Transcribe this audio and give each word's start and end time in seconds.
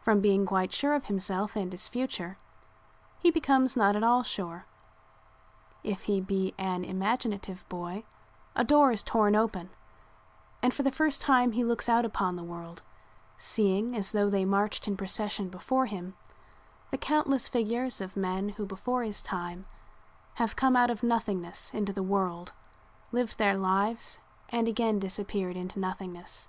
From 0.00 0.18
being 0.20 0.44
quite 0.44 0.72
sure 0.72 0.92
of 0.92 1.04
himself 1.06 1.54
and 1.54 1.70
his 1.70 1.86
future 1.86 2.36
he 3.20 3.30
becomes 3.30 3.76
not 3.76 3.94
at 3.94 4.02
all 4.02 4.24
sure. 4.24 4.66
If 5.84 6.06
he 6.10 6.20
be 6.20 6.52
an 6.58 6.84
imaginative 6.84 7.64
boy 7.68 8.02
a 8.56 8.64
door 8.64 8.90
is 8.90 9.04
torn 9.04 9.36
open 9.36 9.70
and 10.64 10.74
for 10.74 10.82
the 10.82 10.90
first 10.90 11.22
time 11.22 11.52
he 11.52 11.62
looks 11.62 11.88
out 11.88 12.04
upon 12.04 12.34
the 12.34 12.42
world, 12.42 12.82
seeing, 13.38 13.94
as 13.96 14.10
though 14.10 14.28
they 14.28 14.44
marched 14.44 14.88
in 14.88 14.96
procession 14.96 15.48
before 15.48 15.86
him, 15.86 16.16
the 16.90 16.98
countless 16.98 17.46
figures 17.46 18.00
of 18.00 18.16
men 18.16 18.48
who 18.48 18.66
before 18.66 19.04
his 19.04 19.22
time 19.22 19.66
have 20.42 20.56
come 20.56 20.74
out 20.74 20.90
of 20.90 21.04
nothingness 21.04 21.72
into 21.72 21.92
the 21.92 22.02
world, 22.02 22.52
lived 23.12 23.38
their 23.38 23.56
lives 23.56 24.18
and 24.48 24.66
again 24.66 24.98
disappeared 24.98 25.56
into 25.56 25.78
nothingness. 25.78 26.48